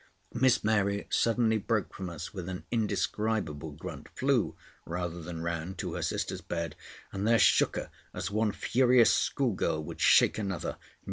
[0.33, 5.93] Miss Mary suddenly broke from us with an indescribable grunt, flew, rather than ran, to
[5.93, 6.75] her sister's bed,
[7.11, 10.77] and there shook her as one furious schoolgirl would shake another.